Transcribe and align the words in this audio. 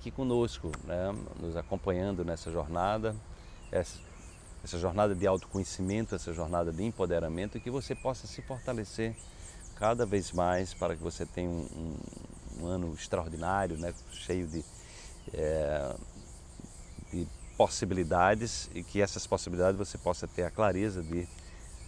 aqui 0.00 0.10
conosco, 0.10 0.72
né? 0.84 1.14
nos 1.38 1.54
acompanhando 1.58 2.24
nessa 2.24 2.50
jornada, 2.50 3.14
essa, 3.70 3.98
essa 4.64 4.78
jornada 4.78 5.14
de 5.14 5.26
autoconhecimento, 5.26 6.14
essa 6.14 6.32
jornada 6.32 6.72
de 6.72 6.82
empoderamento 6.82 7.58
e 7.58 7.60
que 7.60 7.70
você 7.70 7.94
possa 7.94 8.26
se 8.26 8.40
fortalecer 8.40 9.14
cada 9.76 10.06
vez 10.06 10.32
mais 10.32 10.72
para 10.72 10.96
que 10.96 11.02
você 11.02 11.26
tenha 11.26 11.50
um, 11.50 11.68
um, 11.76 12.62
um 12.62 12.66
ano 12.66 12.94
extraordinário, 12.94 13.76
né? 13.76 13.92
cheio 14.10 14.46
de, 14.46 14.64
é, 15.34 15.94
de 17.12 17.28
possibilidades 17.58 18.70
e 18.74 18.82
que 18.82 19.02
essas 19.02 19.26
possibilidades 19.26 19.76
você 19.76 19.98
possa 19.98 20.26
ter 20.26 20.44
a 20.44 20.50
clareza 20.50 21.02
de, 21.02 21.28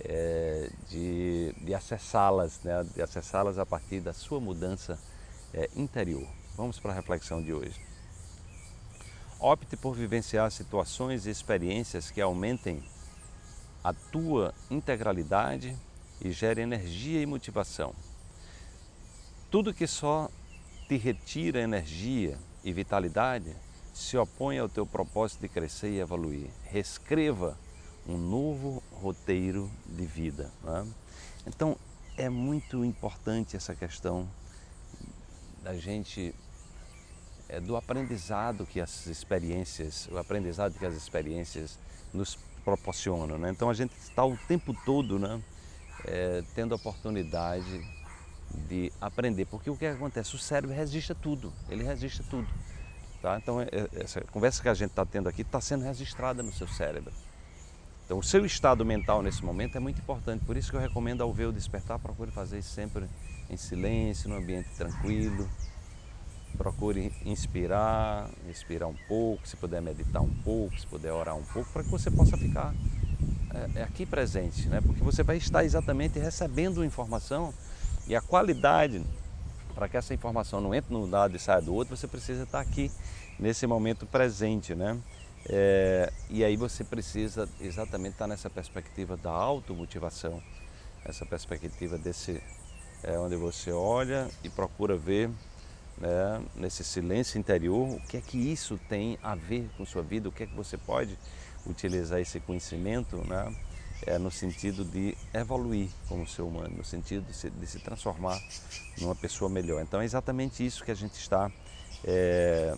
é, 0.00 0.70
de, 0.90 1.54
de 1.64 1.74
acessá-las, 1.74 2.60
né? 2.62 2.84
de 2.94 3.00
acessá-las 3.00 3.56
a 3.58 3.64
partir 3.64 4.00
da 4.00 4.12
sua 4.12 4.38
mudança 4.38 4.98
é, 5.54 5.70
interior. 5.74 6.28
Vamos 6.58 6.78
para 6.78 6.92
a 6.92 6.94
reflexão 6.94 7.42
de 7.42 7.54
hoje. 7.54 7.91
Opte 9.44 9.76
por 9.76 9.96
vivenciar 9.96 10.52
situações 10.52 11.26
e 11.26 11.30
experiências 11.30 12.12
que 12.12 12.20
aumentem 12.20 12.80
a 13.82 13.92
tua 13.92 14.54
integralidade 14.70 15.76
e 16.20 16.30
gerem 16.30 16.62
energia 16.62 17.20
e 17.20 17.26
motivação. 17.26 17.92
Tudo 19.50 19.74
que 19.74 19.88
só 19.88 20.30
te 20.86 20.96
retira 20.96 21.60
energia 21.60 22.38
e 22.62 22.72
vitalidade 22.72 23.52
se 23.92 24.16
opõe 24.16 24.60
ao 24.60 24.68
teu 24.68 24.86
propósito 24.86 25.40
de 25.40 25.48
crescer 25.48 25.90
e 25.90 25.98
evoluir. 25.98 26.48
Reescreva 26.66 27.58
um 28.06 28.16
novo 28.16 28.80
roteiro 28.92 29.68
de 29.84 30.06
vida. 30.06 30.52
É? 30.64 30.86
Então 31.48 31.76
é 32.16 32.28
muito 32.28 32.84
importante 32.84 33.56
essa 33.56 33.74
questão 33.74 34.28
da 35.64 35.76
gente 35.76 36.32
é, 37.52 37.60
do 37.60 37.76
aprendizado 37.76 38.64
que 38.64 38.80
as 38.80 39.06
experiências, 39.06 40.08
o 40.10 40.16
aprendizado 40.16 40.78
que 40.78 40.86
as 40.86 40.94
experiências 40.94 41.78
nos 42.12 42.38
proporcionam. 42.64 43.36
Né? 43.36 43.50
Então 43.50 43.68
a 43.68 43.74
gente 43.74 43.92
está 43.98 44.24
o 44.24 44.36
tempo 44.48 44.74
todo 44.86 45.18
né, 45.18 45.40
é, 46.06 46.42
tendo 46.54 46.72
a 46.72 46.76
oportunidade 46.76 47.86
de 48.68 48.90
aprender, 49.00 49.46
porque 49.46 49.68
o 49.68 49.76
que 49.76 49.86
acontece? 49.86 50.34
O 50.34 50.38
cérebro 50.38 50.74
resiste 50.74 51.12
a 51.12 51.14
tudo, 51.14 51.52
ele 51.68 51.84
resiste 51.84 52.22
a 52.22 52.24
tudo. 52.24 52.48
Tá? 53.20 53.36
Então 53.36 53.60
é, 53.60 53.68
é, 53.70 54.02
essa 54.02 54.20
conversa 54.22 54.62
que 54.62 54.68
a 54.68 54.74
gente 54.74 54.90
está 54.90 55.04
tendo 55.04 55.28
aqui 55.28 55.42
está 55.42 55.60
sendo 55.60 55.84
registrada 55.84 56.42
no 56.42 56.52
seu 56.52 56.66
cérebro. 56.66 57.12
Então 58.06 58.18
o 58.18 58.22
seu 58.22 58.46
estado 58.46 58.84
mental 58.84 59.22
nesse 59.22 59.44
momento 59.44 59.76
é 59.76 59.80
muito 59.80 60.00
importante, 60.00 60.44
por 60.44 60.56
isso 60.56 60.70
que 60.70 60.76
eu 60.76 60.80
recomendo 60.80 61.22
ao 61.22 61.32
ver 61.32 61.46
o 61.46 61.52
despertar, 61.52 61.98
procure 61.98 62.30
fazer 62.30 62.58
isso 62.58 62.70
sempre 62.70 63.06
em 63.50 63.56
silêncio, 63.58 64.28
num 64.30 64.36
ambiente 64.36 64.70
tranquilo. 64.70 65.48
Procure 66.56 67.12
inspirar, 67.24 68.28
respirar 68.46 68.88
um 68.88 68.96
pouco, 69.08 69.46
se 69.46 69.56
puder 69.56 69.80
meditar 69.80 70.22
um 70.22 70.30
pouco, 70.44 70.78
se 70.78 70.86
puder 70.86 71.12
orar 71.12 71.34
um 71.36 71.42
pouco, 71.42 71.70
para 71.72 71.82
que 71.82 71.90
você 71.90 72.10
possa 72.10 72.36
ficar 72.36 72.74
é, 73.54 73.80
é, 73.80 73.82
aqui 73.82 74.06
presente, 74.06 74.68
né? 74.68 74.80
porque 74.80 75.02
você 75.02 75.22
vai 75.22 75.36
estar 75.36 75.64
exatamente 75.64 76.18
recebendo 76.18 76.84
informação 76.84 77.52
e 78.06 78.16
a 78.16 78.20
qualidade 78.20 79.02
para 79.74 79.88
que 79.88 79.96
essa 79.96 80.12
informação 80.14 80.60
não 80.60 80.74
entre 80.74 80.92
num 80.92 81.08
lado 81.08 81.36
e 81.36 81.38
saia 81.38 81.60
do 81.60 81.74
outro, 81.74 81.96
você 81.96 82.06
precisa 82.06 82.42
estar 82.42 82.60
aqui 82.60 82.90
nesse 83.38 83.66
momento 83.66 84.06
presente. 84.06 84.74
Né? 84.74 84.98
É, 85.46 86.12
e 86.30 86.44
aí 86.44 86.56
você 86.56 86.84
precisa 86.84 87.48
exatamente 87.60 88.12
estar 88.12 88.26
nessa 88.26 88.48
perspectiva 88.48 89.16
da 89.16 89.30
automotivação, 89.30 90.42
essa 91.04 91.26
perspectiva 91.26 91.98
desse 91.98 92.42
é, 93.02 93.18
onde 93.18 93.36
você 93.36 93.72
olha 93.72 94.28
e 94.44 94.48
procura 94.48 94.96
ver 94.96 95.30
né, 96.02 96.42
nesse 96.54 96.82
silêncio 96.82 97.38
interior 97.38 97.88
o 97.88 98.00
que 98.08 98.16
é 98.16 98.20
que 98.20 98.36
isso 98.36 98.78
tem 98.88 99.18
a 99.22 99.34
ver 99.34 99.70
com 99.78 99.86
sua 99.86 100.02
vida, 100.02 100.28
o 100.28 100.32
que 100.32 100.42
é 100.42 100.46
que 100.46 100.54
você 100.54 100.76
pode 100.76 101.16
utilizar 101.64 102.20
esse 102.20 102.40
conhecimento 102.40 103.16
né, 103.28 103.54
é, 104.04 104.18
no 104.18 104.30
sentido 104.30 104.84
de 104.84 105.16
evoluir 105.32 105.88
como 106.08 106.26
ser 106.26 106.42
humano, 106.42 106.76
no 106.76 106.84
sentido 106.84 107.24
de 107.24 107.32
se, 107.32 107.48
de 107.48 107.66
se 107.66 107.78
transformar 107.78 108.42
numa 109.00 109.14
pessoa 109.14 109.48
melhor. 109.48 109.80
Então 109.80 110.00
é 110.00 110.04
exatamente 110.04 110.66
isso 110.66 110.84
que 110.84 110.90
a 110.90 110.96
gente 110.96 111.14
está 111.14 111.50
é, 112.04 112.76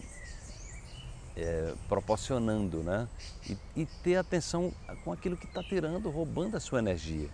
é, 1.34 1.74
proporcionando, 1.88 2.82
né? 2.82 3.08
E, 3.48 3.56
e, 3.74 3.86
ter 4.02 4.16
atenção 4.16 4.70
com 5.02 5.12
aquilo 5.12 5.36
que 5.36 5.46
está 5.46 5.62
tirando, 5.62 6.10
roubando 6.10 6.56
a 6.56 6.60
sua 6.60 6.78
energia 6.78 7.30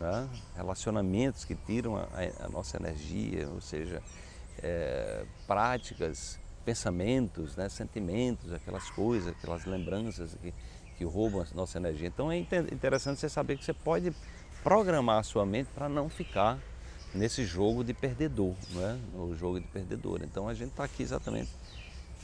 né? 0.00 0.28
relacionamentos 0.56 1.44
que 1.44 1.54
tiram 1.54 1.96
a, 1.96 2.06
a, 2.40 2.48
nossa 2.48 2.76
energia, 2.76 3.48
ou 3.48 3.60
seja, 3.60 4.02
é, 4.62 5.24
práticas, 5.46 6.38
pensamentos, 6.64 7.56
né? 7.56 7.68
sentimentos, 7.68 8.52
aquelas 8.52 8.90
coisas, 8.90 9.28
aquelas 9.28 9.64
lembranças 9.64 10.36
que, 10.40 10.54
que 10.98 11.04
roubam 11.04 11.42
a 11.42 11.54
nossa 11.54 11.78
energia. 11.78 12.08
Então 12.08 12.30
é 12.30 12.38
interessante 12.38 13.20
você 13.20 13.28
saber 13.28 13.58
que 13.58 13.64
você 13.64 13.72
pode 13.72 14.12
programar 14.62 15.18
a 15.18 15.22
sua 15.22 15.44
mente 15.44 15.68
para 15.74 15.88
não 15.88 16.08
ficar 16.08 16.58
nesse 17.14 17.44
jogo 17.44 17.84
de 17.84 17.92
perdedor, 17.92 18.54
né? 18.70 18.98
o 19.14 19.34
jogo 19.34 19.60
de 19.60 19.66
perdedor. 19.66 20.20
Então 20.22 20.48
a 20.48 20.54
gente 20.54 20.70
está 20.70 20.84
aqui 20.84 21.02
exatamente 21.02 21.50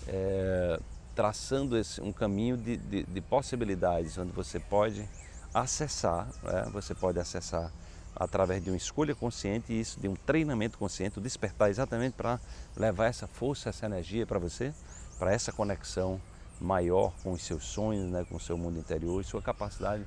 é, 0.06 0.80
traçando 1.14 1.76
esse, 1.76 2.00
um 2.00 2.12
caminho 2.12 2.56
de, 2.56 2.76
de, 2.76 3.02
de 3.02 3.20
possibilidades 3.20 4.16
onde 4.16 4.32
você 4.32 4.58
pode 4.58 5.06
acessar, 5.52 6.28
né? 6.42 6.68
você 6.72 6.94
pode 6.94 7.18
acessar 7.18 7.72
através 8.14 8.62
de 8.62 8.70
uma 8.70 8.76
escolha 8.76 9.14
consciente 9.14 9.72
e 9.72 9.80
isso 9.80 10.00
de 10.00 10.08
um 10.08 10.14
treinamento 10.14 10.78
consciente, 10.78 11.20
despertar 11.20 11.70
exatamente 11.70 12.14
para 12.14 12.40
levar 12.76 13.06
essa 13.06 13.26
força, 13.26 13.68
essa 13.68 13.86
energia 13.86 14.26
para 14.26 14.38
você, 14.38 14.72
para 15.18 15.32
essa 15.32 15.52
conexão 15.52 16.20
maior 16.60 17.12
com 17.22 17.32
os 17.32 17.42
seus 17.42 17.64
sonhos, 17.64 18.10
né? 18.10 18.24
com 18.28 18.36
o 18.36 18.40
seu 18.40 18.58
mundo 18.58 18.78
interior 18.78 19.20
e 19.20 19.24
sua 19.24 19.40
capacidade 19.40 20.04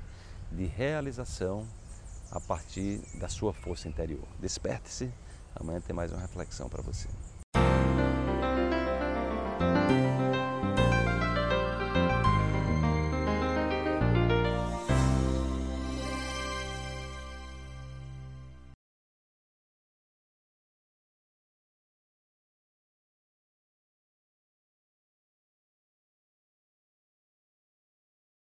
de 0.50 0.66
realização 0.66 1.66
a 2.30 2.40
partir 2.40 3.00
da 3.14 3.28
sua 3.28 3.52
força 3.52 3.88
interior. 3.88 4.26
Desperte-se, 4.38 5.10
amanhã 5.54 5.80
tem 5.80 5.94
mais 5.94 6.12
uma 6.12 6.20
reflexão 6.20 6.68
para 6.68 6.82
você. 6.82 7.08